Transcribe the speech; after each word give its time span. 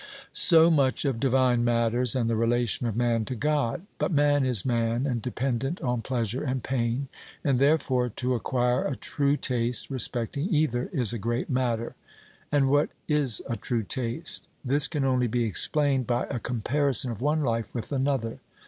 So 0.31 0.71
much 0.71 1.05
of 1.05 1.19
divine 1.19 1.63
matters 1.63 2.15
and 2.15 2.27
the 2.27 2.35
relation 2.35 2.87
of 2.87 2.95
man 2.95 3.23
to 3.25 3.35
God. 3.35 3.85
But 3.99 4.11
man 4.11 4.43
is 4.43 4.65
man, 4.65 5.05
and 5.05 5.21
dependent 5.21 5.79
on 5.81 6.01
pleasure 6.01 6.43
and 6.43 6.63
pain; 6.63 7.07
and 7.43 7.59
therefore 7.59 8.09
to 8.09 8.33
acquire 8.33 8.83
a 8.83 8.95
true 8.95 9.37
taste 9.37 9.91
respecting 9.91 10.51
either 10.51 10.89
is 10.91 11.13
a 11.13 11.19
great 11.19 11.51
matter. 11.51 11.93
And 12.51 12.67
what 12.67 12.89
is 13.07 13.43
a 13.47 13.55
true 13.55 13.83
taste? 13.83 14.47
This 14.65 14.87
can 14.87 15.05
only 15.05 15.27
be 15.27 15.43
explained 15.43 16.07
by 16.07 16.25
a 16.31 16.39
comparison 16.39 17.11
of 17.11 17.21
one 17.21 17.43
life 17.43 17.71
with 17.75 17.91
another. 17.91 18.39